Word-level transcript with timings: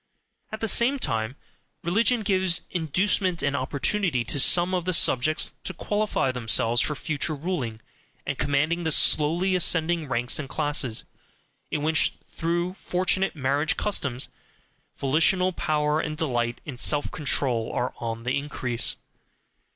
At 0.51 0.61
the 0.61 0.67
same 0.67 0.97
time 0.97 1.35
religion 1.83 2.23
gives 2.23 2.61
inducement 2.71 3.43
and 3.43 3.55
opportunity 3.55 4.23
to 4.23 4.39
some 4.39 4.73
of 4.73 4.85
the 4.85 4.95
subjects 4.95 5.53
to 5.63 5.75
qualify 5.75 6.31
themselves 6.31 6.81
for 6.81 6.95
future 6.95 7.35
ruling 7.35 7.79
and 8.25 8.35
commanding 8.39 8.83
the 8.83 8.91
slowly 8.91 9.55
ascending 9.55 10.07
ranks 10.09 10.39
and 10.39 10.49
classes, 10.49 11.05
in 11.69 11.83
which, 11.83 12.13
through 12.27 12.73
fortunate 12.73 13.35
marriage 13.35 13.77
customs, 13.77 14.29
volitional 14.97 15.53
power 15.53 15.99
and 15.99 16.17
delight 16.17 16.61
in 16.65 16.77
self 16.77 17.11
control 17.11 17.71
are 17.71 17.93
on 17.99 18.23
the 18.23 18.35
increase. 18.35 18.95